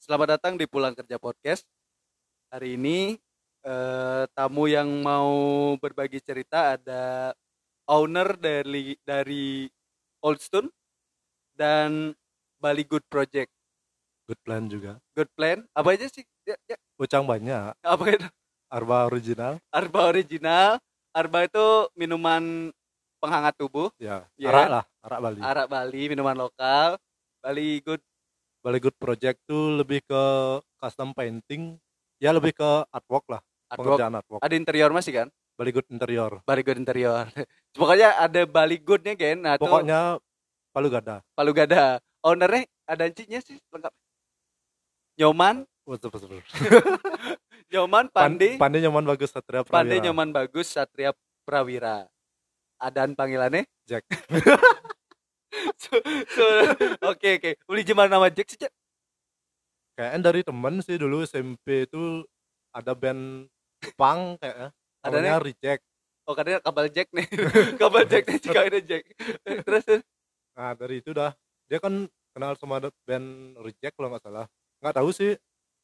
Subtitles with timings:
[0.00, 1.68] Selamat datang di Pulang Kerja Podcast.
[2.48, 3.20] Hari ini
[3.60, 5.28] eh, tamu yang mau
[5.76, 7.36] berbagi cerita ada
[7.84, 9.68] owner dari dari
[10.24, 10.72] Oldstone
[11.52, 12.16] dan
[12.56, 13.52] Bali Good Project.
[14.24, 14.96] Good plan juga.
[15.12, 15.68] Good Plan.
[15.76, 16.24] Apa aja sih?
[16.48, 17.76] Ya, ya, Ucang banyak.
[17.84, 18.24] apa itu?
[18.72, 19.60] Arba original.
[19.68, 20.80] Arba original.
[21.12, 22.72] Arba itu minuman
[23.20, 23.92] penghangat tubuh.
[24.00, 24.24] Ya.
[24.40, 24.48] Ya.
[24.48, 24.84] Arak lah.
[25.04, 25.40] Arak Bali.
[25.44, 26.96] Arak Bali, minuman lokal.
[27.44, 28.00] Bali Good.
[28.60, 30.22] Bali Good Project tuh lebih ke
[30.76, 31.80] custom painting.
[32.20, 33.40] Ya lebih ke artwork lah.
[33.72, 33.96] Artwork.
[33.96, 34.40] Pengerjaan artwork.
[34.44, 35.28] Ada interior masih kan?
[35.56, 36.44] Bali Good interior.
[36.44, 37.24] Bali Good interior.
[37.80, 39.36] Pokoknya ada Bali Goodnya kan.
[39.40, 40.20] Nah, tuh Pokoknya
[40.76, 41.24] Palu Gada.
[41.32, 41.98] Palu Gada.
[42.20, 43.92] Ownernya ada encinya sih lengkap.
[45.16, 46.44] Nyoman, Betul, betul, betul.
[47.72, 49.74] Nyoman, Pan- Pandi, Pandi nyaman bagus Satria Prawira.
[49.74, 51.10] Pandi Nyoman Bagus, Satria
[51.42, 52.06] Prawira.
[52.78, 53.66] Adaan panggilannya?
[53.88, 54.06] Jack.
[57.10, 57.50] Oke oke.
[57.66, 58.58] Uli gimana nama Jack sih?
[59.98, 62.24] Kayaknya dari temen sih dulu SMP itu
[62.72, 63.50] ada band
[63.98, 64.68] punk kayaknya.
[65.00, 65.82] Ada Namanya Reject.
[66.28, 67.26] Oh katanya kabel Jack nih.
[67.80, 69.02] kabel Jack nih jika ada Jack.
[69.66, 70.02] Terus terus.
[70.54, 71.32] Nah dari itu dah.
[71.66, 74.46] Dia kan kenal sama band Reject kalau nggak salah.
[74.80, 75.34] Nggak tahu sih.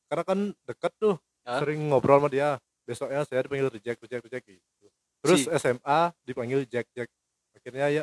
[0.07, 1.17] Karena kan deket tuh.
[1.47, 1.61] Hah?
[1.63, 2.59] Sering ngobrol sama dia.
[2.87, 4.87] Besoknya saya dipanggil Reject, Reject, Reject gitu.
[5.27, 7.11] Terus Si- SMA dipanggil Jack, Jack.
[7.59, 8.03] Akhirnya ya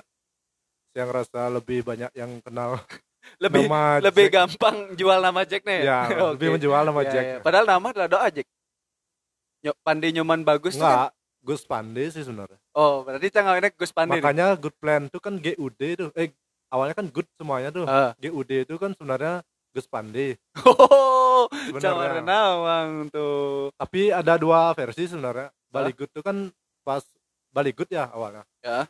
[0.93, 2.77] saya ngerasa lebih banyak yang kenal
[3.43, 4.33] lebih nama lebih Jack.
[4.35, 5.79] gampang jual nama Jack nih.
[5.81, 6.37] Ya, Oke.
[6.37, 7.25] lebih menjual nama Ya, Jack.
[7.25, 7.37] ya.
[7.41, 8.47] Padahal nama adalah doa Jack.
[9.63, 10.83] Nyok Pandi Nyoman Bagus kan?
[10.83, 11.09] Enggak,
[11.41, 12.59] Gus Pande sih sebenarnya.
[12.71, 14.11] Oh, berarti canggahnya Gus Pandi.
[14.11, 14.21] nih.
[14.21, 16.09] Makanya Good Plan itu kan GUD tuh.
[16.13, 16.29] Eh,
[16.67, 17.83] awalnya kan good semuanya tuh.
[17.83, 18.11] Ah.
[18.17, 19.41] GUD itu kan sebenarnya
[19.71, 20.35] Gus Pande.
[21.33, 22.23] Oh, Sebenarnya.
[22.23, 23.67] Nawang tuh.
[23.75, 25.51] Tapi ada dua versi sebenarnya.
[25.67, 26.47] Bali Good tuh kan
[26.81, 27.03] pas
[27.51, 28.47] Bali Good ya awalnya.
[28.63, 28.87] Ya.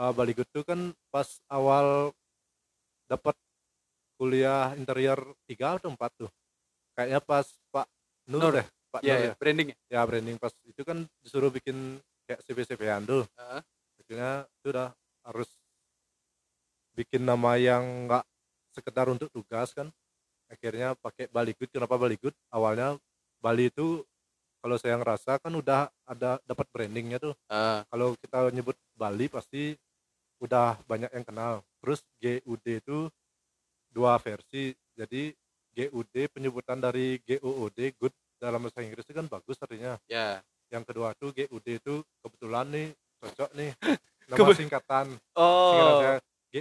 [0.00, 2.16] Eh, Bali Good tuh kan pas awal
[3.04, 3.36] dapat
[4.16, 6.30] kuliah interior 3 atau 4 tuh.
[6.96, 7.86] Kayaknya pas Pak
[8.32, 8.52] Nur, Nur.
[8.56, 9.34] deh, Pak Iya, Nur ya, ya.
[9.36, 9.76] branding ya.
[9.92, 13.28] Ya branding pas itu kan disuruh bikin kayak CV-CV-an tuh.
[13.36, 13.60] Heeh.
[14.00, 14.88] Akhirnya itu udah
[15.28, 15.48] harus
[16.96, 18.24] bikin nama yang enggak
[18.72, 19.92] sekedar untuk tugas kan.
[20.48, 21.76] Akhirnya pakai Bali Good.
[21.76, 22.32] Kenapa Bali Good?
[22.48, 22.96] Awalnya
[23.36, 24.00] Bali itu
[24.64, 29.72] kalau saya ngerasa kan udah ada dapat brandingnya tuh Ah, kalau kita nyebut Bali pasti
[30.40, 32.98] udah banyak yang kenal terus GUD itu
[33.92, 35.36] dua versi jadi
[35.70, 40.40] GUD penyebutan dari GOOD good dalam bahasa Inggris itu kan bagus artinya ya.
[40.72, 42.88] yang kedua tuh GUD itu kebetulan nih
[43.20, 43.70] cocok nih
[44.32, 45.06] nama Kebe- singkatan
[45.36, 46.16] Oh,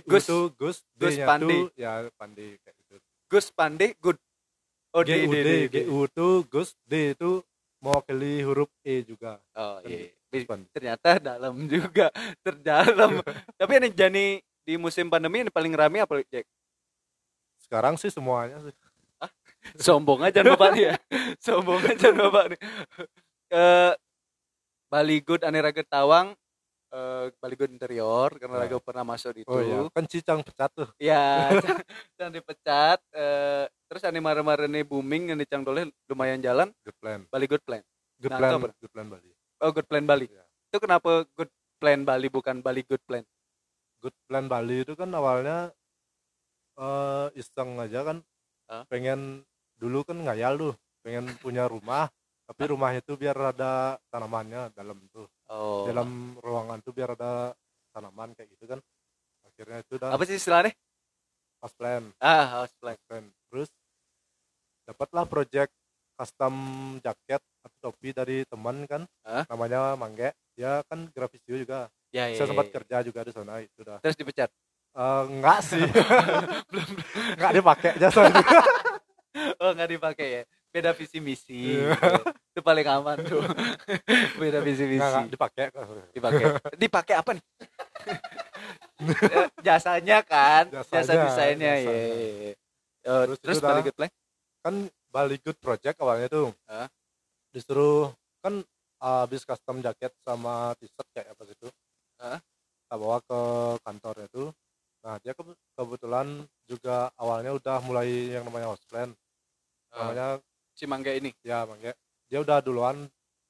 [0.06, 1.48] Gus- tuh Gus Gus D-nya Pandi.
[1.48, 2.96] tuh ya Pandi kayak gitu
[3.32, 4.18] Gus Pandi Good.
[4.92, 5.86] Oh, GUD D, D.
[5.86, 7.40] GU tuh Gus D itu
[7.80, 9.88] mewakili huruf E juga Oh, iya.
[9.88, 10.12] Bi-
[10.72, 12.14] Ternyata dalam juga,
[12.46, 13.20] terdalam.
[13.60, 14.28] Tapi ini Jani
[14.64, 16.46] di musim pandemi ini paling rame apa, Jack?
[17.60, 18.74] sekarang sih semuanya sih
[19.78, 20.94] Sombong aja Bapak nih ya.
[21.38, 22.60] Sombong aja Bapak nih.
[23.54, 23.94] Eh
[24.90, 26.34] Bali Good Ane Raga Tawang
[26.90, 28.66] eh Bali Good interior karena.
[28.66, 29.52] Raga pernah masuk di itu.
[29.54, 31.54] oh iya kan Cicang pecat tuh Ya,
[32.18, 32.98] dan dipecat.
[33.14, 36.74] Eh, terus ane mare-marene booming yang dicang doleh lumayan jalan.
[36.82, 37.84] good plan Bali Good Plan.
[38.18, 39.30] good Nah, plan good plan Bali
[39.60, 40.28] Oh, Good Plan Bali.
[40.28, 40.44] Iya.
[40.72, 43.26] Itu kenapa Good Plan Bali bukan Bali Good Plan?
[44.00, 45.76] good plan Bali itu kan awalnya
[46.80, 48.18] eh iseng aja kan
[48.72, 48.88] Hah?
[48.88, 49.44] pengen
[49.76, 52.08] dulu kan ngayal tuh pengen punya rumah
[52.48, 55.84] tapi rumahnya itu biar ada tanamannya dalam tuh Oh.
[55.84, 57.52] dalam ruangan tuh biar ada
[57.92, 58.80] tanaman kayak gitu kan
[59.44, 60.72] akhirnya itu udah apa sih istilahnya?
[61.60, 62.96] pas plan Ah, house plan.
[63.04, 63.68] plan terus
[64.88, 65.76] dapatlah project
[66.20, 66.54] custom
[67.00, 69.48] jaket atau topi dari teman kan Hah?
[69.48, 72.36] namanya Mangge dia kan grafisio juga Ya, ya.
[72.36, 72.74] saya sempat ya.
[72.76, 74.50] kerja juga di sana itu dah Terus dipecat.
[74.90, 75.86] Eh, enggak sih
[76.74, 76.90] belum
[77.38, 78.28] enggak dipakai jasa.
[79.62, 80.44] Oh, nggak dipakai ya.
[80.74, 81.78] Beda visi misi.
[81.78, 81.94] Iya.
[82.50, 83.46] Itu paling aman tuh.
[84.42, 85.00] Beda visi misi.
[85.00, 85.64] enggak enggak dipakai
[86.12, 87.46] dipakai dipakai apa nih
[89.62, 92.52] jasanya kan jasa Jasanya, desainnya ya jasanya.
[93.08, 93.70] Oh, Terus terus dah.
[93.72, 94.06] balik ke
[94.60, 94.76] kan
[95.10, 96.54] Bali Good Project awalnya tuh.
[96.70, 96.88] Hah?
[97.50, 98.14] disuruh
[98.46, 98.62] kan
[99.02, 101.68] habis custom jaket sama t-shirt kayak apa situ
[102.22, 102.38] Hah?
[102.38, 103.40] kita bawa ke
[103.82, 104.50] kantornya tuh.
[105.02, 109.10] Nah dia ke- kebetulan juga awalnya udah mulai yang namanya house plan.
[109.90, 110.38] Namanya
[110.76, 111.34] si mangga ini?
[111.42, 111.96] Ya mangga
[112.30, 113.08] dia udah duluan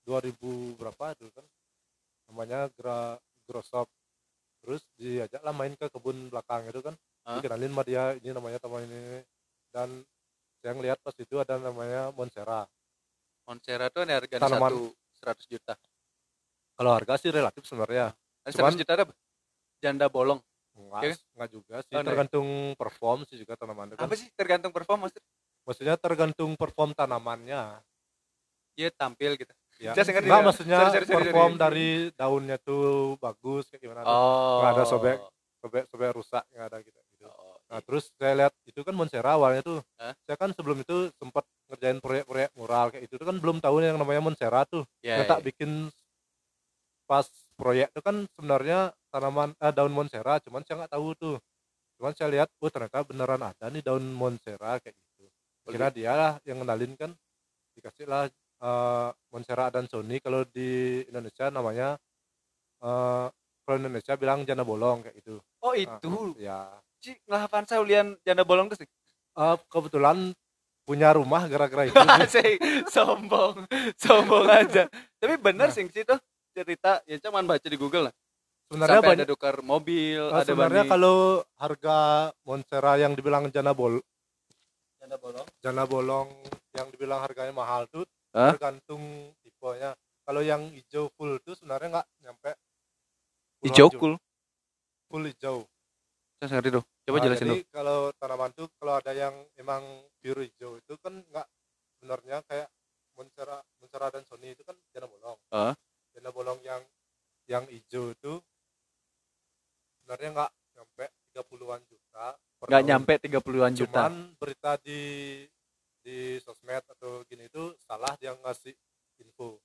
[0.07, 1.45] 2000 berapa itu kan.
[2.29, 3.17] Namanya gra
[3.49, 3.89] grosop.
[4.63, 6.95] Terus diajaklah main ke kebun belakang itu kan.
[7.25, 7.41] Hah?
[7.41, 9.25] dikenalin sama dia ini namanya teman ini.
[9.73, 9.89] Dan
[10.59, 12.67] saya ngelihat pas itu ada namanya Monsera
[13.43, 14.69] Monsera tuh ada harga Tanaman.
[14.69, 14.81] satu
[15.15, 15.75] seratus juta
[16.73, 18.11] kalau harga sih relatif sebenarnya
[18.45, 19.05] Cuman- 100 juta ada
[19.79, 20.39] janda bolong
[20.73, 21.19] enggak Iya kan?
[21.33, 22.05] enggak juga sih Oh, ya?
[22.05, 25.25] tergantung perform sih juga tanaman itu kan apa sih tergantung perform maksudnya
[25.63, 27.79] maksudnya tergantung perform tanamannya
[28.73, 29.51] Dia tampil gitu.
[29.75, 30.47] ya Saya ngerti, nggak ya.
[30.47, 31.59] maksudnya Sorry, sorry, sorry, perform sorry.
[31.59, 32.83] dari daunnya tuh
[33.17, 34.03] bagus kayak gimana.
[34.03, 34.63] Oh.
[34.63, 35.17] Nggak ada sobek.
[35.59, 36.95] sobek sobek rusak nggak ada gitu,
[37.69, 39.79] Nah terus saya lihat itu kan Monsera awalnya tuh.
[40.01, 40.17] Hah?
[40.25, 44.01] Saya kan sebelum itu sempat ngerjain proyek-proyek mural kayak itu tuh kan belum tahu yang
[44.01, 44.83] namanya Monsera tuh.
[45.05, 45.93] ya, Saya tak bikin
[47.05, 47.25] pas
[47.57, 51.37] proyek itu kan sebenarnya tanaman eh, daun Monsera, cuman saya nggak tahu tuh.
[52.01, 55.25] Cuman saya lihat, oh ternyata beneran ada nih daun Monsera kayak gitu.
[55.69, 57.13] Kira dia lah yang kenalin kan
[57.77, 58.25] dikasih lah
[58.65, 62.01] eh, Monsera dan Sony kalau di Indonesia namanya
[62.81, 63.27] eh
[63.61, 65.37] kalau Indonesia bilang jana bolong kayak gitu.
[65.61, 66.33] Oh Nah, itu.
[66.41, 68.87] ya Cik, ngelapan saya ulian janda bolong tuh sih.
[69.35, 70.35] Eh, kebetulan
[70.83, 71.93] punya rumah gara-gara itu
[72.25, 72.59] Asik,
[72.89, 73.63] sombong,
[73.95, 74.89] sombong aja.
[75.15, 75.73] Tapi bener Nah.
[75.73, 76.19] sih tuh
[76.51, 78.15] cerita ya cuman baca di Google lah.
[78.67, 80.91] sebenarnya Sampai banyak ada tukar mobil, eh, ada sebenarnya bani.
[80.91, 81.17] kalau
[81.55, 81.97] harga
[82.43, 83.97] Monsera yang dibilang jana bol
[84.99, 85.47] janda bolong.
[85.57, 86.29] jana bolong
[86.75, 88.53] yang dibilang harganya mahal tuh Hah?
[88.53, 89.01] tergantung
[89.41, 92.51] tipenya kalau yang hijau full tuh sebenarnya nggak nyampe
[93.63, 94.13] Hijau cool.
[95.07, 95.65] full hijau
[96.39, 96.83] Saya ngerti tuh.
[97.03, 97.57] Coba Nah, jelasin dulu.
[97.69, 99.83] kalau tanaman tuh kalau ada yang emang
[100.17, 101.47] biru hijau itu kan nggak
[101.93, 102.69] sebenarnya kayak
[103.13, 105.75] Monsera Monsera dan Sony itu kan jana bolong Ah.
[106.09, 106.79] jana bolong yang
[107.45, 108.33] yang hijau itu
[109.97, 112.25] sebenarnya nggak nyampe 30-an juta
[112.61, 113.99] Nggak nyampe 30-an juta.
[114.01, 114.99] cuman berita di
[115.99, 118.71] di sosmed atau gini itu salah dia ngasih
[119.19, 119.59] info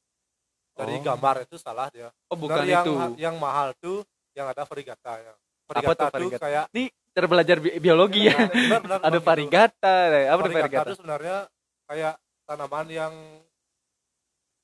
[0.73, 1.03] dari Oh.
[1.05, 2.95] gambar itu salah dia Oh, bukan yang itu.
[3.17, 5.35] yang mahal tuh yang ada varigata ya
[5.65, 6.43] Apa tuh varigata varigata?
[6.43, 8.37] kayak Nih, cara belajar bi- biologi ya.
[8.45, 10.85] Benar, benar, Ada varigata, apa tuh varigata varigata?
[10.87, 11.37] itu sebenarnya
[11.85, 12.15] kayak
[12.45, 13.15] tanaman yang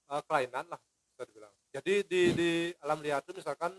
[0.09, 3.73] uh, kelainan lah bisa dibilang jadi di di alam liar itu misalkan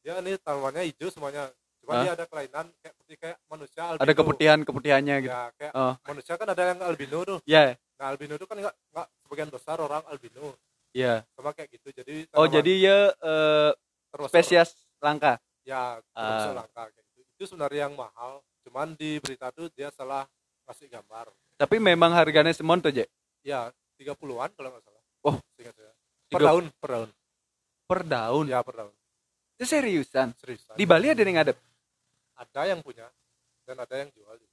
[0.00, 1.48] dia ini tanamannya hijau semuanya
[1.80, 2.02] cuma Hah?
[2.02, 5.32] dia ada kelainan kayak seperti kayak manusia albino Ada keputihan-keputihannya gitu.
[5.32, 5.94] ya kayak Oh.
[6.04, 7.62] manusia kan ada yang albino tuh Ya,
[7.96, 10.54] nah albino itu kan nggak nggak sebagian besar orang albino
[10.92, 11.24] ya.
[11.32, 13.70] sama kayak gitu jadi Oh, jadi ya eh,
[14.10, 14.70] termasuk- spesies
[15.00, 15.40] langka.
[15.64, 16.56] Ya termasuk Ah.
[16.60, 18.32] langka kayak gitu itu sebenarnya yang mahal
[18.62, 20.24] cuman di berita tuh dia salah
[20.64, 23.06] kasih gambar Tapi memang harganya semon tuh, Je.
[23.40, 25.36] ya 30-an kalau nggak salah Oh.
[25.54, 25.92] seingat saya
[26.28, 27.08] per Tiga- tahun per tahun
[27.84, 28.44] Per daun.
[28.48, 28.92] ya per tahun
[29.54, 30.28] Itu seriusan.
[30.36, 31.56] serius Di Bali ada yang ngadep.
[32.34, 33.06] ada yang punya
[33.64, 34.52] dan ada yang jual juga.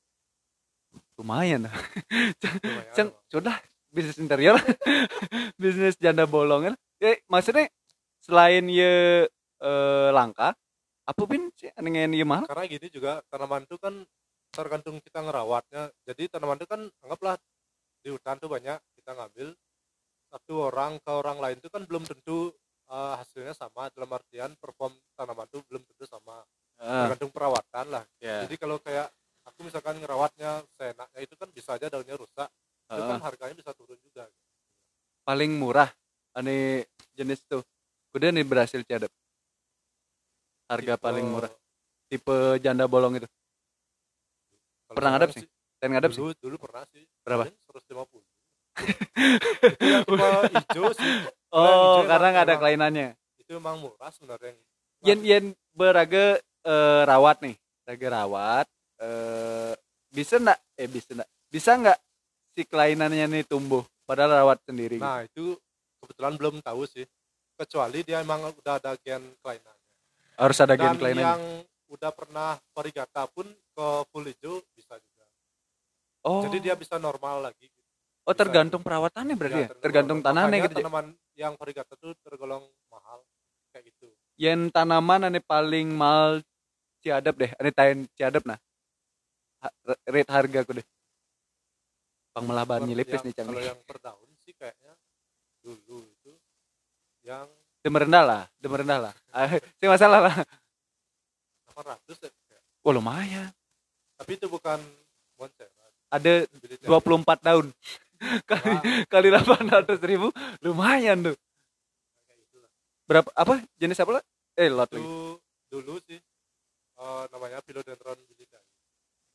[1.17, 1.65] Lumayan.
[1.65, 3.57] Lumayan, Ceng, sudah
[3.89, 4.55] bisnis interior,
[5.61, 6.75] bisnis janda bolongan.
[6.97, 7.67] Ya, maksudnya
[8.19, 9.25] selain ya
[9.57, 10.53] eh, langka,
[11.11, 12.45] apa pun sih dengan ya mahal?
[12.47, 13.93] karena gini juga tanaman itu kan
[14.51, 17.35] tergantung kita ngerawatnya jadi tanaman itu kan anggaplah
[18.03, 19.47] di hutan tuh banyak kita ngambil
[20.31, 22.51] satu orang ke orang lain itu kan belum tentu
[22.91, 26.43] eh, hasilnya sama dalam artian perform tanaman itu belum tentu sama
[26.81, 28.41] Ah, tergantung perawatan lah ya.
[28.41, 29.05] jadi kalau kayak
[29.45, 32.49] aku misalkan ngerawatnya seenaknya itu kan bisa aja daunnya rusak
[32.91, 34.25] itu kan Ah, harganya bisa turun juga
[35.27, 35.89] paling murah
[36.35, 37.61] ane jenis tuh.
[38.11, 39.10] Kuda nih berhasil cadep.
[40.81, 41.51] Harga Tipe- paling murah.
[42.09, 43.27] Tipe janda bolong itu.
[44.83, 45.47] kalau Pernah ngadep sih?
[45.77, 46.21] Dan ngadep sih.
[46.37, 47.45] dulu pernah sih Berapa?
[47.45, 48.21] Paling 150
[49.61, 51.05] itu yang tipe hijau sih
[51.51, 53.07] Oh, hijau karena nggak ada kelainannya.
[53.35, 54.55] itu emang murah sebenarnya
[55.01, 58.67] Yen yen beraga eh, rawat nih, raga rawat.
[58.97, 59.73] eh,
[60.07, 60.59] bisa nggak?
[60.77, 61.29] Eh bisa nggak?
[61.47, 61.99] Bisa nggak
[62.51, 63.81] si kelainannya nih tumbuh?
[64.05, 64.95] Padahal rawat sendiri.
[64.95, 65.03] gitu.
[65.03, 65.57] nah itu
[66.00, 67.03] kebetulan belum tahu sih
[67.55, 69.80] kecuali dia emang udah ada gen kelainannya
[70.41, 71.21] Harus ada dan kelainannya.
[71.27, 71.41] yang
[71.88, 75.25] udah pernah varigata pun ke full hijau bisa juga
[76.21, 77.69] Oh, jadi dia bisa normal lagi
[78.21, 79.69] oh tergantung perawatannya berarti ya?
[79.75, 80.75] Tergantung tanahnya Makanya gitu.
[80.75, 80.83] Cek.
[80.83, 83.21] tanaman yang varigata tuh tergolong mahal
[83.71, 86.41] kayak gitu Yen tanaman ane paling mal
[87.00, 88.57] ciadap deh, ane tain ciadap nah.
[89.60, 89.74] Ha-
[90.07, 90.86] rate harga ku deh.
[92.31, 93.65] Pang melaban Per- nyelipis yang- nih kalau canggih.
[93.67, 94.93] yang per daun sih kayaknya
[95.60, 96.33] dulu itu
[97.21, 97.45] yang
[97.81, 99.13] Dem rendah lah, dem rendah lah.
[99.33, 99.50] Ah,
[99.81, 100.35] Sih masalah lah.
[101.73, 102.29] 800 ya.
[102.85, 103.50] Oh lumayan.
[104.21, 104.77] tapi itu bukan
[105.33, 107.67] Montserrat Ada Beli 24 daun.
[108.45, 110.29] kali Wah, kali 800 ribu
[110.61, 111.38] lumayan tuh.
[113.09, 114.23] Berapa apa jenis apa lah?
[114.53, 115.01] Eh lot itu
[115.71, 116.19] dulu sih
[117.00, 118.61] eh, namanya Philodendron bilidae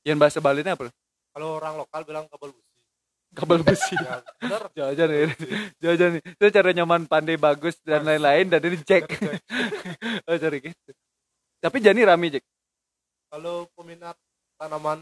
[0.05, 0.93] Yang bahasa Balinya apa?
[1.33, 2.66] kalau orang lokal bilang kabel busi
[3.35, 3.97] Kabel besi.
[3.97, 5.19] ya benar Jajan ya.
[5.29, 5.47] busi.
[5.83, 6.23] Jajan nih.
[6.37, 9.05] Itu cara nyaman pandai bagus dan lain-lain dan ini cek.
[9.09, 9.41] Cek.
[10.31, 10.91] oh cari gitu.
[11.59, 12.45] Tapi jani rame Jack.
[13.27, 14.15] kalau peminat
[14.57, 15.01] tanaman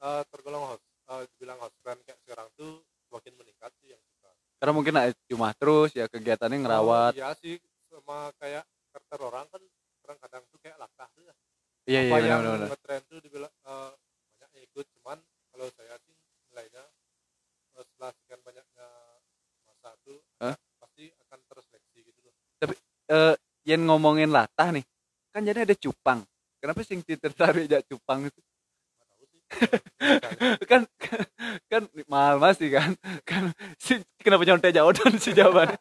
[0.00, 4.30] eh, tergolong host eh, dibilang host brand kayak sekarang tuh semakin meningkat sih yang suka
[4.58, 4.94] Karena mungkin
[5.28, 7.12] cuma terus ya kegiatannya ngerawat.
[7.12, 9.62] Oh, iya sih sama kayak karakter orang kan
[10.02, 11.34] kadang-kadang tuh kayak latah tuh ya
[11.82, 13.90] Iya iya benar ngetren tuh dibilang eh,
[14.38, 15.18] banyak ikut cuman
[15.52, 16.14] kalau saya sih
[16.50, 16.82] nilainya
[23.12, 24.84] eh yang ngomongin latah nih
[25.32, 26.20] kan jadi ada cupang.
[26.62, 28.40] Kenapa sih tertarik jak cupang itu?
[30.70, 30.88] Kan
[31.68, 32.90] kan mahal masih kan.
[33.24, 35.76] Kan si kenapa nyontek jauh dan si jawaban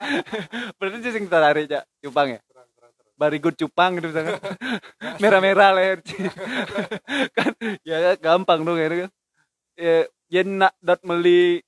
[0.79, 2.39] berarti sih sing tertarik jak cupang ya?
[2.47, 3.13] Kurang, kurang terus.
[3.15, 4.39] bari good cupang gitu misalkan.
[5.21, 5.99] Merah-merah leher
[7.37, 7.51] kan
[7.87, 9.11] ya gampang dong itu kan.
[9.79, 9.95] Ya
[10.31, 11.59] ya nak dot beli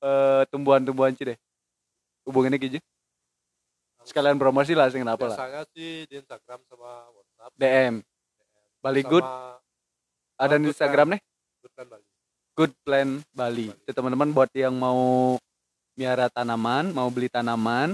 [0.00, 1.38] eh, tumbuhan-tumbuhan sih deh
[2.28, 2.80] hubunginnya gitu
[4.04, 5.36] sekalian promosi lah sing kenapa lah.
[5.36, 7.52] biasanya sih di Instagram sama WhatsApp.
[7.56, 7.94] DM
[8.80, 9.26] Bali Good?
[10.40, 11.20] Ada di Instagram nih?
[11.60, 12.06] Good Plan Bali.
[12.56, 13.66] Good Plan Bali.
[13.84, 15.36] Itu teman-teman buat yang mau
[15.94, 17.92] miara tanaman mau beli tanaman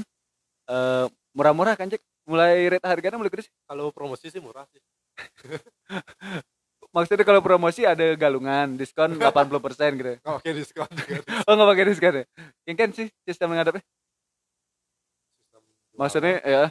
[0.70, 3.54] eh murah-murah kan cek mulai rate harganya mulai gede sih.
[3.66, 4.82] Kalau promosi sih murah sih.
[6.94, 10.16] Maksudnya kalau promosi ada galungan diskon 80% gitu.
[10.22, 10.90] Nggak pakai diskon
[11.44, 12.24] oh nggak pakai diskon ya?
[12.62, 13.82] Yang kan sih sistem jualan
[15.96, 16.64] maksudnya ya.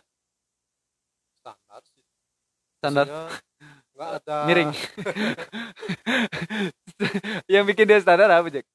[1.41, 2.03] Standar sih.
[2.79, 3.05] Standar.
[3.95, 4.71] Nggak ada miring.
[7.53, 8.65] Yang bikin dia standar apa Jack?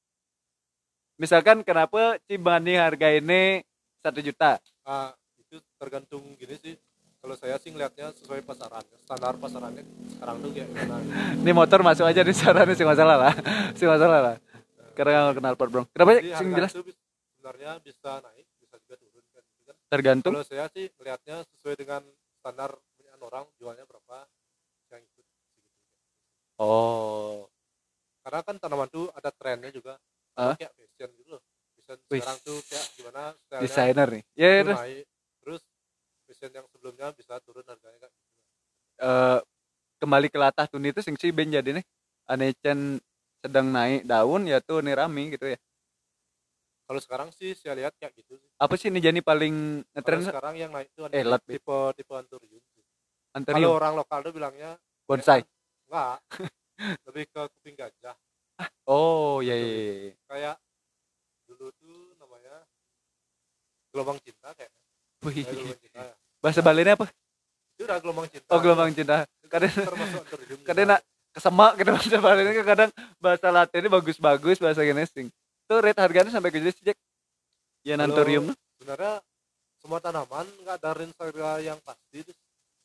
[1.21, 3.61] Misalkan kenapa Cibani harga ini
[4.01, 4.57] satu juta?
[4.81, 6.73] Ah, itu tergantung gini sih.
[7.21, 9.85] Kalau saya sih ngelihatnya sesuai pasaran standar pasarannya
[10.17, 11.05] sekarang tuh kayak gimana?
[11.45, 13.33] Ini motor masuk aja di sarannya sih masalah lah
[13.77, 14.35] sih masalah lah
[14.97, 15.83] karena nggak kenal pot bro.
[15.93, 16.71] Kenapa harga jelas.
[16.73, 20.31] sebenarnya bisa naik bisa juga turun kan gitu kan tergantung.
[20.31, 22.01] Kalau saya sih ngelihatnya sesuai dengan
[22.39, 24.23] standar kebanyakan orang jualnya berapa
[24.95, 25.25] yang ikut
[26.63, 27.51] oh.
[28.23, 29.99] Karena kan tanaman tuh ada trennya juga
[30.39, 30.55] Hah?
[30.55, 31.41] kayak fashion gitu loh.
[31.75, 32.23] Fashion Wih.
[32.23, 33.21] sekarang tuh kayak gimana
[33.59, 34.23] desainer nih.
[34.39, 34.79] ya itu terus?
[34.79, 35.05] naik
[35.43, 35.61] terus
[36.29, 38.11] fashion yang sebelumnya bisa turun harganya kan
[39.01, 39.39] eh,
[39.99, 41.85] kembali ke latah tun itu sing si ben jadi nih.
[42.31, 43.01] Aneh Chen
[43.41, 45.57] sedang naik daun ya tuh nih rame gitu ya
[46.91, 48.51] kalau sekarang sih saya lihat kayak gitu sih.
[48.59, 50.27] Apa sih nih jadi paling ngetren?
[50.27, 52.83] sekarang yang naik itu Eh, lat, tipe tipe anturium sih.
[53.47, 54.75] kalau orang lokal tuh bilangnya
[55.07, 55.47] bonsai.
[55.87, 56.19] Enggak.
[57.07, 58.11] Lebih ke kuping gajah.
[58.91, 60.13] Oh iya iya, iya.
[60.27, 60.55] kayak
[61.47, 62.59] dulu tuh namanya
[63.95, 64.71] gelombang cinta kayak
[65.23, 66.15] Wih, gelombang cinta ya.
[66.43, 67.07] bahasa Balinya apa?
[67.79, 68.51] Itu udah gelombang cinta.
[68.51, 69.23] Oh gelombang cinta.
[69.47, 75.31] Kadang anturium kadang nak kesemak gitu bahasa Balinya kadang bahasa Latinnya bagus-bagus bahasa Genesing
[75.71, 76.99] tuh rate harganya sampai gede sih Jack?
[77.87, 79.23] Ya nantorium sebenarnya
[79.79, 82.31] semua tanaman nggak ada range harga yang pasti itu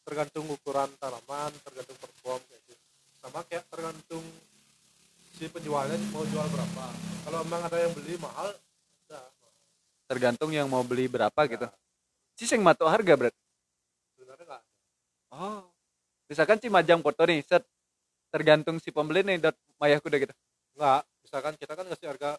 [0.06, 2.84] tergantung ukuran tanaman tergantung perform kayak gitu.
[3.18, 4.22] Sama kayak tergantung
[5.34, 6.86] si penjualnya mau jual berapa.
[7.26, 8.54] Kalau memang ada yang beli mahal
[9.10, 9.24] udah
[10.06, 11.66] tergantung yang mau beli berapa gitu.
[11.66, 11.74] Ya,
[12.38, 13.34] sih yang matok harga berat
[14.14, 14.62] sebenarnya nggak
[15.34, 15.66] oh.
[16.30, 17.66] Misalkan si majang foto nih set.
[18.30, 20.34] Tergantung si pembeli nih dot mayah kuda gitu.
[20.78, 21.02] Nggak.
[21.26, 22.30] Misalkan kita kan ngasih harga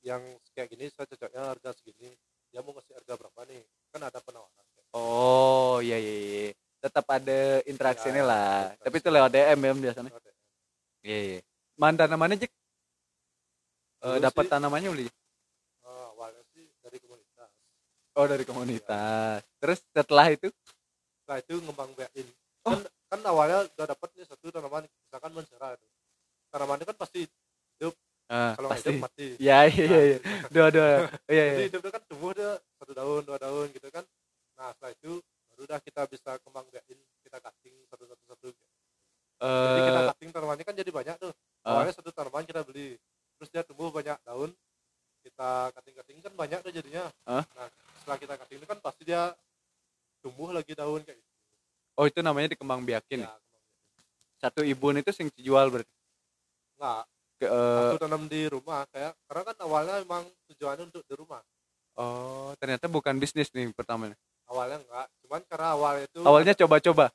[0.00, 2.14] yang kayak gini saya cocoknya harga segini
[2.48, 3.60] dia mau ngasih harga berapa nih?
[3.88, 6.46] Kan ada penawaran oh iya iya, iya.
[6.80, 8.52] tetap ada interaksinya Ya, lah.
[8.72, 8.82] interaksi.
[8.82, 10.10] tapi itu lewat DM ya biasanya.
[11.04, 11.38] Iya iya.
[11.76, 12.52] Mana tanamannya Jack
[13.98, 15.06] Eh, Dulu dapat tanamannya beli?
[15.82, 17.50] Oh, awalnya sih dari komunitas.
[18.14, 19.42] Oh dari komunitas.
[19.58, 20.48] Terus setelah itu?
[21.18, 22.26] Setelah itu ngembang biakin
[22.62, 22.74] Oh.
[22.74, 25.86] kan, kan awalnya udah dapat nih satu tanaman misalkan mencera itu
[26.48, 27.20] tanaman itu kan pasti
[28.28, 28.88] ah, kalau pasti.
[28.88, 29.26] hidup mati.
[29.38, 30.18] Ya iya iya iya.
[30.18, 30.66] Nah, dua.
[30.68, 30.88] Dua
[31.34, 31.66] iya jadi iya.
[31.68, 34.04] hidup itu kan tumbuh dia satu daun dua daun gitu kan.
[34.54, 35.12] Nah setelah itu
[35.48, 38.48] baru dah kita bisa kembang biakin kita cutting satu satu satu
[39.38, 41.32] jadi kita Eh, cutting tanamannya kan jadi banyak tuh.
[41.62, 41.78] Ah.
[41.78, 42.98] awalnya satu tanaman kita beli
[43.36, 44.50] terus dia tumbuh banyak daun.
[45.22, 47.06] Kita cutting cutting kan banyak tuh jadinya.
[47.22, 47.42] Ah.
[47.54, 47.66] nah
[47.98, 49.30] setelah kita cutting itu kan pasti dia
[50.18, 51.32] tumbuh lagi daun kayak gitu.
[51.94, 54.38] Oh itu namanya dikembang biakin Ya, kembang biakin.
[54.38, 55.90] satu ibun itu sing dijual berarti?
[56.78, 57.02] Nggak
[57.38, 61.40] ke eh, aku tanam di rumah kayak karena kan awalnya memang tujuannya untuk di rumah.
[61.98, 64.10] Oh ternyata bukan bisnis nih pertama
[64.48, 67.06] awalnya enggak cuman karena awalnya itu awalnya coba-coba.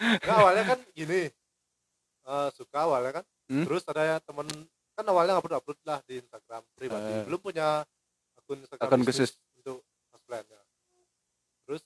[0.00, 1.22] Enggak, awalnya kan gini
[2.22, 3.24] eh, suka awalnya kan.
[3.52, 3.68] Hmm?
[3.68, 4.48] terus ada ya temen
[4.96, 7.12] kan awalnya upload upload lah di Instagram pribadi.
[7.20, 7.24] Eh.
[7.28, 7.84] belum punya
[8.38, 9.36] akun Instagram Akun khusus.
[9.60, 10.60] untuk cosplaynya
[11.68, 11.82] terus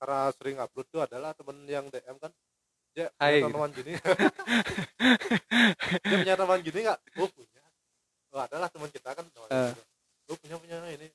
[0.00, 2.32] karena sering upload tuh adalah temen yang DM kan
[2.94, 3.92] dia Hai, punya tanaman gini.
[6.06, 6.98] Dia punya tanaman gini nggak?
[7.18, 7.62] Oh punya.
[8.30, 9.26] Oh adalah teman kita kan.
[9.26, 9.40] Gitu.
[10.30, 11.10] oh punya punya ini.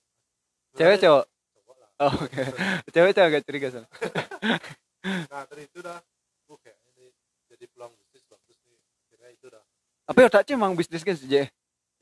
[0.75, 1.23] Cewek cowok?
[1.31, 1.89] cowok lah.
[2.03, 2.43] Oh, oke.
[2.93, 3.89] Cewek cowok agak curiga soalnya.
[5.31, 5.95] Nah dari itu dah.
[6.51, 7.07] Oh kayak ini
[7.47, 8.75] jadi peluang bisnis bagus nih
[9.07, 9.63] akhirnya itu dah.
[10.11, 11.47] Apa ya tak emang bisnis kan sih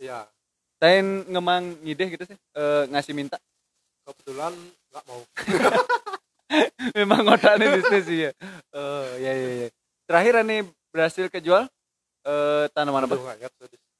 [0.02, 0.26] iya.
[0.82, 2.38] Tain ngemang ngide gitu sih.
[2.58, 3.38] Eh, ngasih minta.
[4.02, 4.58] Kebetulan
[4.90, 5.22] nggak mau
[6.98, 8.32] memang otaknya bisnis sih ya
[8.74, 9.70] oh ya ya ya
[10.08, 10.62] terakhir nih
[10.92, 11.68] berhasil kejual
[12.28, 13.16] eh, tanaman apa?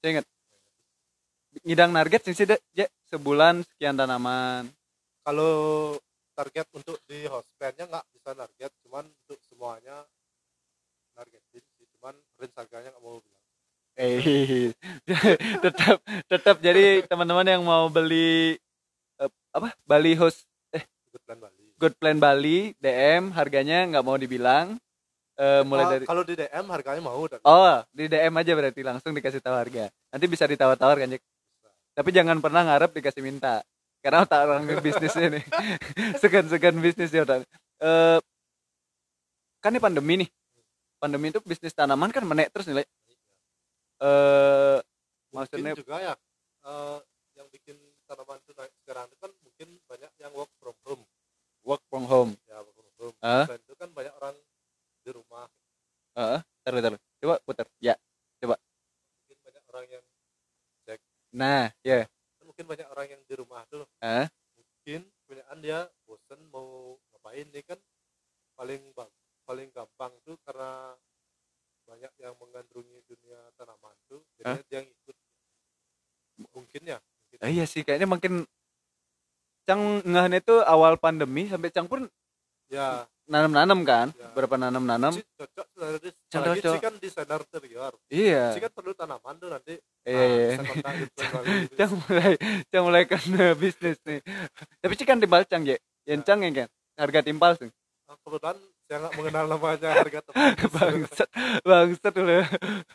[0.04, 0.26] Saya ingat.
[1.66, 4.70] Ngidang target sih sih Jek sebulan sekian tanaman.
[5.26, 5.96] Kalau
[6.38, 10.06] target untuk di hospendnya nggak bisa target cuman untuk semuanya
[11.18, 13.44] targetin sih cuman range harganya nggak mau bilang.
[13.98, 14.70] Eh,
[15.66, 15.98] tetap
[16.30, 16.56] tetap.
[16.62, 18.62] Jadi teman-teman yang mau beli
[19.18, 19.74] eh, apa?
[19.82, 20.46] Bali host
[21.10, 24.82] good plan Bali Good Plan Bali DM harganya nggak mau dibilang.
[25.38, 29.14] Eh, mulai dari kalau di DM harganya mau dan oh di DM aja berarti langsung
[29.14, 29.86] dikasih tahu harga.
[30.10, 31.22] Nanti bisa ditawar-tawar kan Jack?
[31.94, 33.62] Tapi jangan pernah ngarep dikasih minta
[34.02, 35.46] karena otak orang bisnisnya nih
[36.22, 37.46] segan-segan bisnis ya otak.
[37.78, 38.18] Eh,
[39.62, 40.30] kan ini pandemi nih.
[40.98, 42.90] Pandemi itu bisnis tanaman kan menaik terus nilai.
[44.02, 44.82] Eh
[45.30, 46.14] mungkin maksudnya juga ya
[46.66, 47.00] eh,
[47.38, 47.78] yang bikin
[48.10, 51.06] tanaman itu naik sekarang itu kan mungkin banyak yang work from home
[51.68, 53.16] work from home ya work from home.
[53.20, 54.36] Selain itu kan banyak orang
[55.04, 55.46] di rumah
[56.18, 57.00] Heeh, taruh taruh.
[57.22, 57.68] Coba putar.
[57.78, 57.94] Ya.
[58.42, 60.04] mungkin banyak orang yang
[61.36, 62.08] Nah, ya.
[62.40, 64.26] kan mungkin banyak orang yang di rumah tuh Hah?
[64.58, 67.80] mungkin kebanyakan dia bosen mau ngapain nih kan
[68.56, 68.82] paling
[69.44, 70.96] paling gampang tuh karena
[71.84, 75.18] banyak yang menggandrungi dunia tanaman tuh jadinya dia ngikut
[76.56, 78.48] mungkin ya mungkin Eh, iya sih kayaknya makin
[79.68, 82.08] Cang ngehnya itu awal pandemi sampai Cang pun
[82.68, 84.32] ya nanam-nanam kan, Ya.
[84.32, 85.12] berapa nanam-nanam.
[85.12, 85.68] sih cocok
[86.32, 86.72] cocok.
[86.72, 88.56] sih kan desainer interior Iya.
[88.56, 89.76] sih kan perlu tanaman tuh nanti
[90.08, 90.48] Iya, iya.
[90.50, 91.76] bisa kontak gitu.
[91.76, 92.32] Cang mulai
[92.72, 94.24] Cang mulai kena bisnis nih.
[94.80, 95.76] Tapi sih kan timbal Cang ya.
[96.08, 96.70] Yang Cang ya kan.
[96.96, 97.68] Harga timpal sih.
[98.08, 98.56] Ah, kebetulan
[98.88, 100.48] saya nggak mengenal namanya harga teman
[100.80, 101.30] Bangsat,
[101.62, 102.40] bangsat dulu.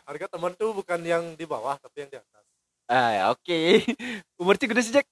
[0.03, 2.41] harga teman tuh bukan yang di bawah tapi yang di atas
[2.89, 3.59] Ah, ya, oke.
[4.35, 5.05] Umur Cik udah sih, Jack?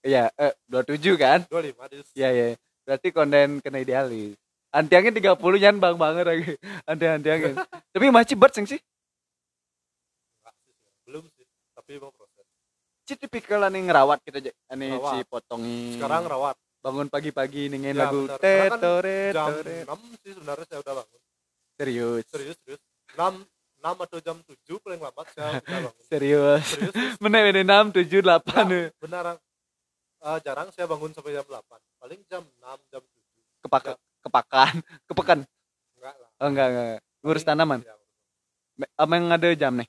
[0.00, 1.38] 25 lah Iya, eh 27 kan?
[1.44, 2.46] 25 dis Iya, iya.
[2.82, 4.38] Berarti konten kena idealis.
[4.68, 6.52] Antiangin 30 nyan bang banget lagi.
[6.84, 7.54] Anti-antiangin.
[7.92, 8.80] Tapi masih bet sing sih.
[11.02, 12.44] Belum sih tapi mau proses
[13.02, 14.52] Ci tipikal ane ngerawat kita aja.
[14.68, 15.12] Ane Ngerawat.
[15.14, 15.96] si potongi.
[15.96, 18.28] sekarang rawat bangun pagi-pagi ningin Ya, lagu.
[18.28, 19.76] Karena kan tetore jam tore.
[19.88, 21.20] 6 sih sebenarnya saya udah bangun
[21.74, 22.24] Serius.
[22.28, 22.82] serius serius
[23.14, 23.40] 6
[23.80, 26.62] 6 atau jam 7 paling lambat saya udah bangun Serius.
[26.68, 26.92] serius.
[27.16, 29.24] Mana ini 6 7 8 Nah, benar
[30.18, 33.82] Eh, jarang saya bangun sampai jam 8 paling jam 6 jam 7 kepak
[34.18, 34.74] kepakan,
[35.08, 35.38] kepekan.
[35.94, 36.98] enggak lah Oh enggak enggak.
[37.22, 37.80] Ngurus Paling- tanaman.
[37.82, 37.94] ya,
[39.06, 39.88] yang ada jam nih?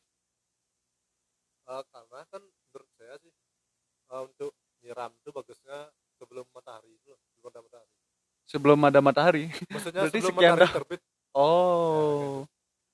[1.65, 3.33] Eh, karena kan menurut saya sih
[4.09, 5.77] eh, untuk nyiram itu bagusnya
[6.17, 7.93] sebelum matahari itu sebelum ada matahari
[8.49, 9.43] Sebelum ada matahari.
[9.67, 10.71] maksudnya Berarti sebelum matahari dah.
[10.73, 12.41] terbit Oh,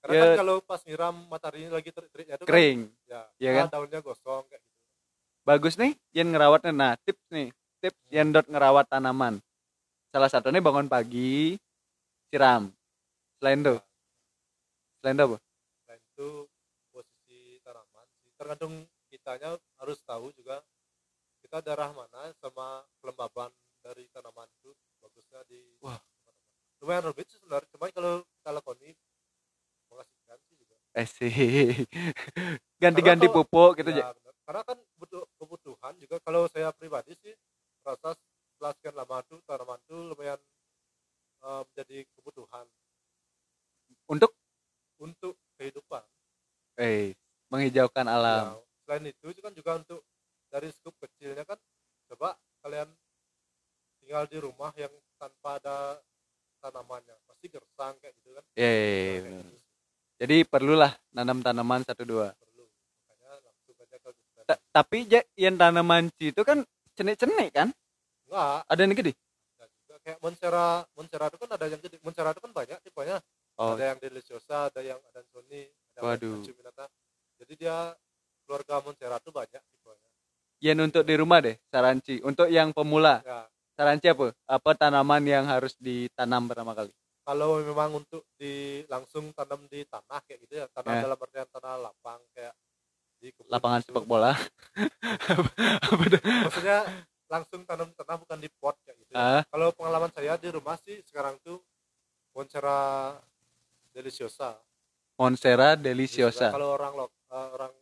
[0.03, 0.21] karena Ya.
[0.27, 2.79] kan kalau pas nyiram mataharinya lagi terik-teriknya itu kan, kering.
[3.07, 3.67] ya, Iya ah, kan?
[3.71, 4.74] daunnya gosong kayak gitu
[5.45, 9.37] bagus nih yang ngerawatnya nah tips nih tips yang dot ngerawat tanaman.
[10.09, 11.53] Salah satunya bangun pagi
[12.33, 12.73] siram.
[13.37, 13.75] Selain itu?
[14.99, 15.37] Selain itu apa?
[15.85, 16.29] Selain itu
[16.89, 18.73] posisi tanaman tergantung
[19.13, 20.59] kitanya harus tahu juga
[21.45, 23.53] kita darah mana sama kelembaban
[23.85, 26.01] dari tanaman itu bagusnya di Wah.
[26.81, 28.89] lumayan rumit sih sebenarnya cuma kalau kita lakoni
[29.93, 30.75] mengasihkan sih juga.
[30.97, 31.31] Eh sih.
[32.83, 34.24] Ganti-ganti pupuk gitu Ya, aja.
[34.45, 37.33] Karena kan butuh kebutuhan juga kalau saya pribadi sih
[37.81, 38.13] rasa
[38.53, 40.39] setelah sekian lama tuh tanaman tuh lumayan
[41.43, 42.65] eh, menjadi kebutuhan.
[44.05, 44.31] Untuk?
[45.01, 46.05] Untuk kehidupan.
[46.77, 47.17] Eh
[47.49, 48.55] menghijaukan alam.
[48.55, 50.01] Ya, selain itu itu kan juga untuk
[50.49, 51.57] dari skup kecilnya kan
[52.09, 52.89] coba kalian
[54.01, 55.99] tinggal di rumah yang tanpa ada
[56.61, 57.17] tanamannya.
[57.25, 58.45] Pasti gersang kayak gitu kan.
[58.53, 59.65] Ya ya, ya, Nah, gitu
[60.15, 62.63] jadi perlulah nanam tanaman satu dua perlu
[63.03, 64.34] makanya langsung aja ke Gusdan.
[64.45, 66.61] Ta- tapi ja, yang tanaman itu kan
[66.93, 67.69] cenik-cenik kan?
[68.29, 68.57] Enggak.
[68.69, 69.13] Ada yang gede?
[69.57, 69.95] Enggak juga.
[70.05, 71.97] Kayak Monsera Monsera itu kan ada yang gede.
[72.05, 73.17] Monsera itu kan banyak tipenya
[73.57, 73.73] oh.
[73.73, 75.21] Ada yang deliciosa ada yang ada
[76.03, 76.27] Waduh.
[76.27, 76.85] yang Macuminata
[77.35, 77.77] jadi dia
[78.45, 80.09] keluarga Monsera itu banyak tipenya
[80.63, 82.23] yang untuk di rumah deh saranci.
[82.23, 83.21] Untuk yang pemula.
[83.21, 83.45] Ya.
[83.75, 84.31] Saranci apa?
[84.47, 86.89] Apa tanaman yang harus ditanam pertama kali?
[87.25, 90.65] Kalau memang untuk di langsung tanam di tanah kayak gitu ya.
[90.71, 91.01] Tanah Eh.
[91.03, 92.55] dalam artian tanah lapang kayak
[93.47, 93.93] lapangan gitu.
[93.93, 94.33] sepak bola.
[96.45, 96.85] Maksudnya
[97.25, 99.11] langsung tanam di tanah bukan di pot kayak gitu.
[99.15, 101.61] Ah, kalau pengalaman saya di rumah sih sekarang tuh
[102.35, 103.15] Monsera
[103.95, 104.59] deliciosa.
[105.15, 106.51] Monsera deliciosa.
[106.51, 107.73] Kalau orang lo, eh, orang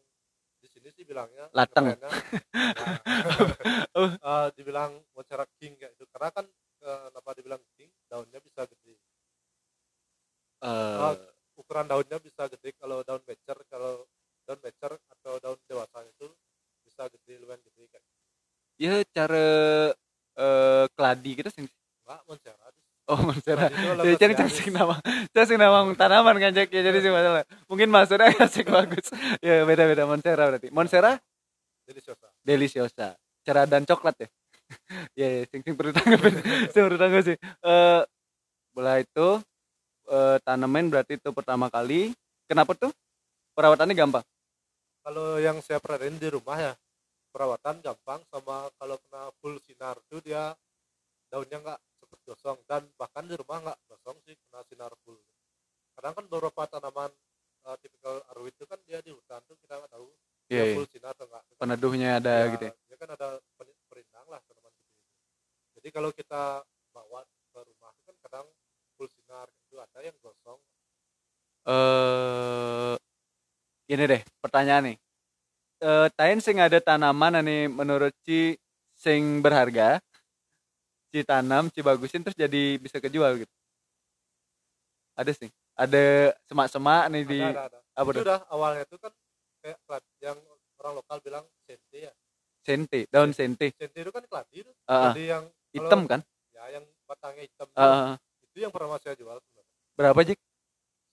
[0.62, 1.92] di sini sih bilangnya Lateng.
[1.92, 1.98] Oh.
[3.98, 6.46] nah, eh, dibilang Monsera king kayak itu karena kan
[6.84, 7.90] kenapa dibilang king?
[8.08, 8.96] Daunnya bisa gede.
[10.64, 11.16] Eh,
[11.60, 14.08] ukuran daunnya bisa gede kalau daun becer kalau
[14.54, 16.30] daun becer atau daun dewasa itu
[16.86, 18.06] bisa gede lumayan gede kayak
[18.78, 19.48] ya cara
[20.34, 21.66] eh keladi gitu sih.
[22.06, 22.68] Enggak Monsera
[23.10, 24.96] oh itu ya cari cari nama
[25.34, 26.70] cari nama tanaman kan Jack?
[26.70, 27.44] Ya jadi sih masalah.
[27.66, 29.10] Mungkin maksudnya asik bagus.
[29.42, 30.70] Ya beda beda Monsera berarti.
[30.70, 31.18] Monsera
[31.90, 32.28] deliciosa.
[32.46, 33.08] Deliciosa.
[33.42, 34.30] Cara dan coklat ya?
[35.14, 36.34] Ya yeah, sing sing perlu tanggapin
[36.74, 37.38] sing perlu tanggapin sih.
[37.42, 38.02] Eh
[38.74, 39.28] bola itu
[40.10, 42.14] eh, tanaman berarti itu pertama kali.
[42.46, 42.94] Kenapa tuh?
[43.54, 44.26] Perawatannya gampang
[45.04, 46.74] kalau yang saya perhatiin di rumah ya
[47.36, 50.56] perawatan gampang sama kalau kena full sinar tuh dia
[51.28, 55.20] daunnya nggak cepet gosong dan bahkan di rumah nggak gosong sih kena sinar full.
[55.94, 57.12] Kadang kan beberapa tanaman
[57.68, 60.08] uh, tipikal arwit itu kan dia di hutan tuh kita nggak tahu
[60.52, 60.76] Iya, dia iya.
[60.76, 62.74] full sinar atau enggak peneduhnya ada ya, gitu ya?
[62.76, 63.28] dia kan ada
[63.88, 64.92] perintang lah tanaman gitu
[65.80, 66.44] jadi kalau kita
[66.92, 68.48] bawa ke rumah itu kan kadang
[68.96, 70.60] full sinar itu ada yang gosong.
[71.64, 72.96] Eh
[73.90, 74.98] ini deh pertanyaan nih.
[75.84, 78.56] Eh tain sing ada tanaman nih menurut Ci
[78.96, 80.00] sing berharga
[81.12, 83.54] Ci tanam Ci bagusin terus jadi bisa kejual gitu.
[85.20, 85.50] Ada sih.
[85.76, 87.80] Ada semak-semak nih di ada, ada, ada.
[87.98, 88.26] apa itu tuh?
[88.26, 89.12] udah awalnya itu kan
[89.62, 90.38] kayak klad- yang
[90.80, 92.14] orang lokal bilang sente ya.
[92.64, 93.76] Sente daun sente.
[93.76, 94.00] sente.
[94.00, 94.74] Itu kan keladi tuh.
[94.88, 95.00] Ah, ah.
[95.12, 96.20] keladi yang kalau- hitam kan?
[96.54, 97.68] Ya yang batangnya hitam.
[97.76, 98.16] Ah,
[98.48, 99.74] itu yang pernah saya jual sebenarnya.
[99.98, 100.40] Berapa Jik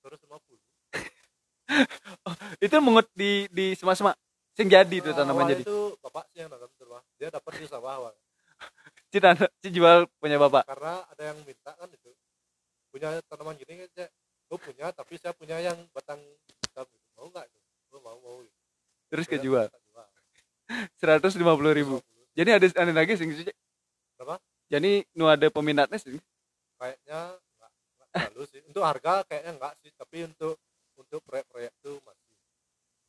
[0.04, 0.69] 150
[2.64, 4.16] itu mengut di di semak-semak
[4.54, 5.62] sing jadi tuh Ah, tanaman jadi.
[5.64, 7.02] itu bapak sih yang nanam di rumah.
[7.16, 8.14] Dia dapat di sawah awal.
[9.10, 10.66] Ci tanam Ci jual punya bapak.
[10.66, 12.10] Karena ada yang minta kan itu.
[12.90, 14.10] Punya tanaman gini kan Cek.
[14.50, 16.18] gue punya tapi saya punya yang batang
[16.58, 17.06] hitam gitu.
[17.14, 17.58] mau nggak itu?
[17.86, 18.58] Gue mau mau gitu.
[19.06, 19.66] terus kejual.
[21.00, 22.02] seratus lima puluh ribu.
[22.34, 22.38] 150.
[22.38, 23.30] jadi ada ada lagi sing.
[24.18, 24.42] Berapa?
[24.66, 26.18] jadi nu ada peminatnya sih.
[26.82, 28.60] Kayaknya nggak nggak terlalu sih.
[28.66, 29.90] Untuk harga kayaknya enggak sih.
[29.94, 30.58] Tapi untuk
[31.00, 32.28] untuk proyek-proyek tuh masih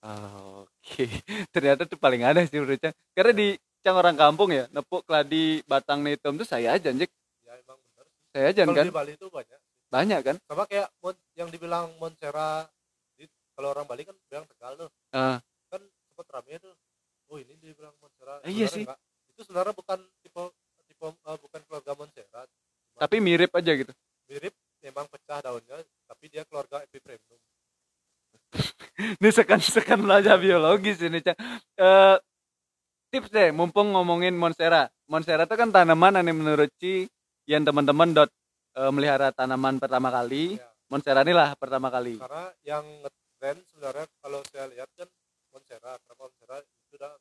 [0.02, 1.06] Ah, Oke,
[1.54, 2.96] ternyata tuh paling ada sih menurut Cang.
[3.12, 7.06] Karena di Cang orang kampung ya, nepuk keladi batang hitam tuh saya aja anjing.
[7.42, 8.86] ya emang benar Saya aja kalau kan.
[8.88, 9.60] di Bali itu banyak
[9.92, 10.36] Banyak kan?
[10.42, 10.88] sama kayak
[11.36, 12.66] yang dibilang Montserrat
[13.14, 15.38] di, kalau orang Bali kan bilang Tegal tuh Ah.
[15.68, 16.74] kan sempat rame tuh
[17.28, 18.82] oh ini dibilang Montserrat Eh, iya sih.
[18.82, 18.98] enggak.
[19.28, 20.42] itu sebenarnya bukan tipe
[20.88, 22.48] tipe eh, bukan keluarga Montserrat
[22.96, 23.94] Tapi mirip aja gitu.
[24.26, 25.78] mirip memang pecah daunnya
[26.08, 27.38] tapi dia keluarga epipremnum
[29.20, 31.38] Ini sekan-sekan belajar biologis ini Cang.
[31.76, 32.16] Eh,
[33.10, 34.88] tips deh, mumpung ngomongin Monstera.
[35.08, 37.08] Monstera itu kan tanaman yang menurut Ci
[37.46, 38.30] yang teman-teman dot
[38.76, 40.56] eh, melihara tanaman pertama kali.
[40.56, 40.68] Ya.
[40.88, 42.20] Monstera ini lah pertama kali.
[42.20, 45.08] karena yang ngetren sebenarnya kalau saya lihat kan
[45.52, 47.14] Montserrat karena Montserrat itu udah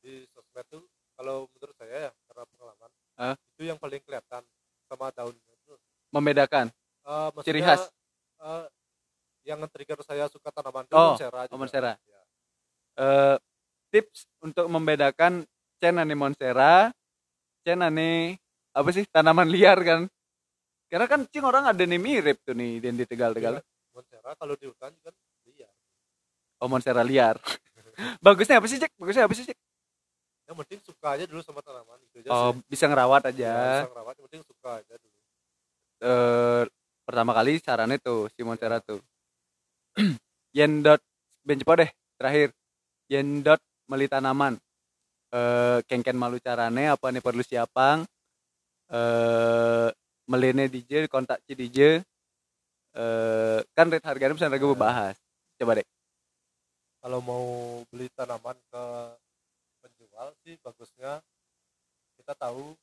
[0.00, 3.34] di sosmed tuh kalau menurut saya ya karena pengalaman Ah.
[3.52, 4.40] itu yang paling kelihatan
[4.88, 5.74] sama daunnya itu
[6.08, 6.72] Membedakan.
[7.04, 7.92] Eh, Ciri khas.
[9.58, 11.58] Yang nge-trigger saya suka tanaman itu Oh, Montserrat oh, juga.
[11.58, 11.92] Monstera.
[12.06, 12.20] Ya.
[13.02, 13.36] eh
[13.90, 15.42] tips untuk membedakan
[15.82, 16.94] cena nih monstera,
[17.66, 18.38] cena nih
[18.70, 20.00] apa sih tanaman liar kan?
[20.86, 23.58] Karena kan cing orang ada nih mirip tuh nih di tegal-tegal.
[23.58, 25.14] Iya, Montserrat kalau di hutan kan
[25.50, 25.66] iya
[26.62, 27.34] Oh monstera liar.
[28.24, 28.94] Bagusnya apa sih cek?
[28.94, 29.58] Bagusnya apa sih cek?
[30.48, 32.64] yang penting suka aja dulu sama tanaman itu aja Oh sih.
[32.72, 33.52] bisa ngerawat Ya, aja.
[33.68, 35.18] bisa ngerawat, yang penting suka aja dulu
[36.00, 36.62] Eh
[37.04, 39.00] pertama kali sarannya tuh si monstera tuh.
[40.56, 41.02] Yen dot
[41.42, 42.54] bencepo deh terakhir.
[43.10, 44.56] Yen dot meli tanaman.
[45.34, 48.06] Eh kengken malu carane apa nih perlu siapang?
[48.88, 49.88] Eh
[50.30, 52.00] melene DJ kontak ci DJ.
[52.96, 55.16] Eh kan rate harganya bisa harga bahas.
[55.58, 55.86] Coba deh.
[57.02, 57.46] kalau mau
[57.88, 58.84] beli tanaman ke
[59.80, 61.22] penjual sih bagusnya
[62.18, 62.74] kita tahu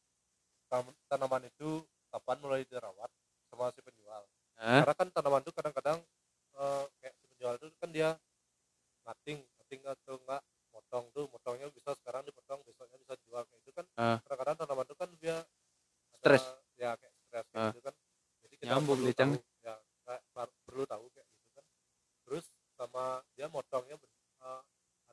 [1.11, 3.11] tanaman itu kapan mulai dirawat
[3.51, 4.23] sama si penjual
[4.55, 5.99] karena kan tanaman itu kadang-kadang
[6.55, 8.09] eh, kayak si penjual itu kan dia
[9.05, 10.41] ngating ngating atau enggak
[10.73, 14.17] motong tuh motongnya bisa sekarang dipotong besoknya bisa jual kayak itu kan Ah.
[14.27, 15.37] kadang-kadang tanaman itu kan dia
[16.19, 16.43] Stres.
[16.75, 17.71] ya kayak stres kayak Ah.
[17.71, 17.93] gitu kan
[18.43, 20.21] jadi kita Nyambung perlu tahu ya kayak
[20.67, 21.65] perlu tahu kayak gitu kan
[22.27, 23.03] terus sama
[23.39, 24.61] dia motongnya eh,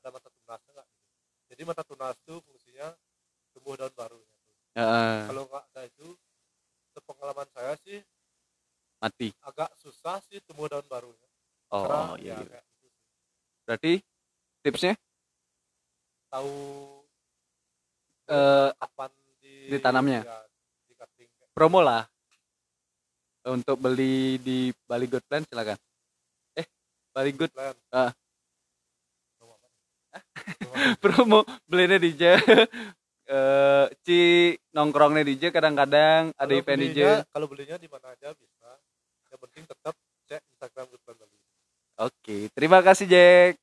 [0.02, 1.02] ada mata tunasnya enggak gitu.
[1.52, 2.88] jadi mata tunas itu fungsinya
[3.52, 4.56] tumbuh daun barunya tuh.
[4.72, 6.08] Heeh, kalau nggak ada itu
[6.96, 8.00] sepengalaman saya sih
[8.98, 9.28] mati.
[9.44, 11.28] agak susah sih tumbuh daun barunya
[11.72, 12.36] Oh Karena, iya.
[12.36, 12.60] ya, iya.
[12.60, 12.86] gitu.
[13.64, 13.92] Berarti
[14.60, 14.94] tipsnya
[16.28, 16.52] tahu
[18.24, 20.20] Eh, kapan di ditanamnya?
[20.22, 20.38] ya,
[20.82, 22.06] di cutting kayak promo lah
[23.44, 25.76] untuk beli di Bali Good Plan silakan.
[26.54, 26.64] Eh,
[27.10, 28.14] Bali Good plan Ah.
[29.34, 29.68] Promo apa?
[30.56, 30.96] Promo apa?
[30.98, 32.22] promo belinya DJ
[33.24, 34.18] eh ci
[34.70, 36.96] nongkrongnya DJ kadang-kadang ada event DJ.
[36.96, 38.68] belinya- kalau belinya di mana aja bisa
[39.28, 41.36] yang penting tetap cek Instagram Good Plan Bali
[42.00, 43.60] Oke, terima kasih Jack.